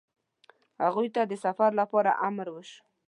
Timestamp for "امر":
2.27-2.47